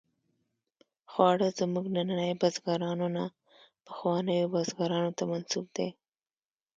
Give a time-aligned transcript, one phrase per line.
[1.11, 3.25] خواړه زموږ ننني بزګرانو نه،
[3.85, 5.87] پخوانیو بزګرانو ته منسوب دي.